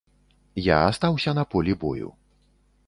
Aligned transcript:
Я 0.67 0.77
астаўся 0.85 1.37
на 1.41 1.47
полі 1.53 1.73
бою. 1.87 2.09